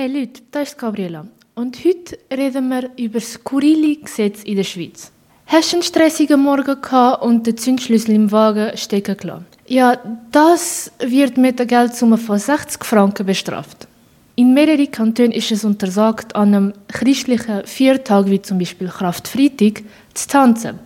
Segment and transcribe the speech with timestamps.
[0.00, 1.26] Hey Leute, das ist Gabriela.
[1.56, 5.10] Und heute reden wir über das skurrile Gesetz in der Schweiz.
[5.46, 9.46] Hast du einen stressigen Morgen gehabt und den Zündschlüssel im Wagen stecken gelassen?
[9.66, 9.98] Ja,
[10.30, 13.88] das wird mit einer Geldsumme von 60 Franken bestraft.
[14.36, 19.82] In mehreren Kantonen ist es untersagt, an einem christlichen Viertag, wie zum Beispiel Kraftfreitag,
[20.14, 20.78] zu tanzen.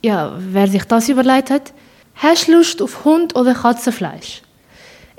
[0.00, 1.74] Ja, wer sich das überlegt hat,
[2.14, 4.40] hast du Lust auf Hund- oder Katzenfleisch?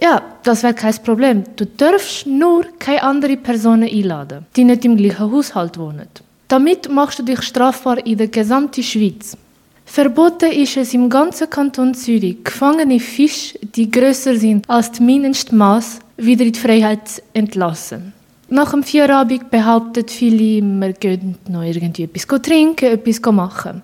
[0.01, 1.43] Ja, das wäre kein Problem.
[1.55, 6.07] Du darfst nur keine anderen Personen einladen, die nicht im gleichen Haushalt wohnen.
[6.47, 9.37] Damit machst du dich strafbar in der gesamten Schweiz.
[9.85, 15.99] Verboten ist es im ganzen Kanton Zürich, gefangene Fische, die grösser sind als das Mindestmaß,
[16.17, 18.13] wieder in die Freiheit zu entlassen.
[18.49, 23.81] Nach dem Feierabend behaupten viele, wir gehen noch irgendwie etwas trinken, etwas machen.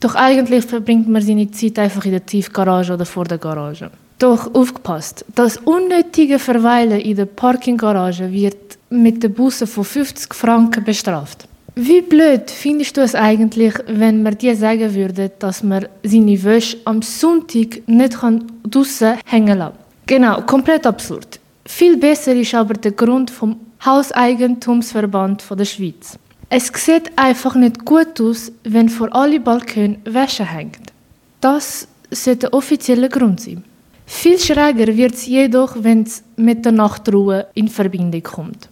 [0.00, 3.90] Doch eigentlich verbringt man seine Zeit einfach in der Tiefgarage oder vor der Garage.
[4.20, 10.84] Doch aufgepasst, das unnötige Verweilen in der Parkinggarage wird mit der Busse von 50 Franken
[10.84, 11.48] bestraft.
[11.74, 16.76] Wie blöd findest du es eigentlich, wenn man dir sagen würde, dass man seine Wäsche
[16.84, 18.18] am Sonntag nicht
[18.64, 19.84] draussen hängen lassen kann?
[20.04, 21.40] Genau, komplett absurd.
[21.64, 26.18] Viel besser ist aber der Grund vom Hauseigentumsverband der Schweiz.
[26.50, 30.92] Es sieht einfach nicht gut aus, wenn vor alle Balkone Wäsche hängt.
[31.40, 33.64] Das sollte der offizielle Grund sein.
[34.12, 38.68] Viel schräger wird es jedoch, wenn es mit der Nachtruhe in Verbindung kommt.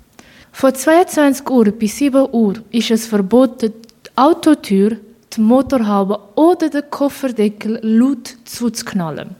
[0.50, 3.72] Von 22 Uhr bis 7 Uhr ist es verboten,
[4.04, 4.96] die Autotür,
[5.32, 9.36] die Motorhaube oder den Kofferdeckel laut zuzuknallen.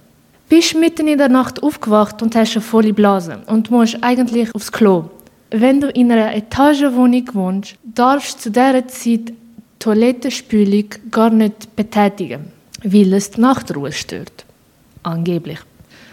[0.49, 4.73] Bist mitten in der Nacht aufgewacht und hast eine volle Blase und musst eigentlich aufs
[4.73, 5.11] Klo.
[5.51, 9.33] Wenn du in einer Etagenwohnung wohnst, darfst du zu dieser Zeit
[9.81, 12.53] Toilettenspülung gar nicht betätigen,
[12.85, 14.47] weil es die Nachtruhe stört.
[15.03, 15.59] Angeblich.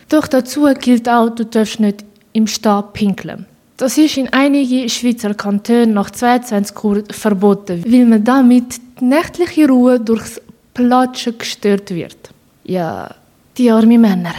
[0.09, 3.45] Doch dazu gilt auch, du darfst nicht im Stehen pinkeln.
[3.77, 9.67] Das ist in einigen Schweizer Kantonen nach 22 Uhr verboten, weil man damit die nächtliche
[9.67, 10.39] Ruhe durchs
[10.73, 12.29] Platschen gestört wird.
[12.63, 13.13] Ja,
[13.57, 14.33] die armen Männer.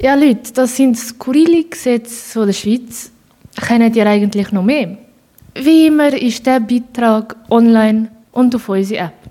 [0.00, 3.10] Ja, Leute, das sind skurrile Gesetze der Schweiz.
[3.56, 4.96] Kennt ihr eigentlich noch mehr?
[5.54, 9.30] Wie immer ist der Beitrag online und auf unserer App.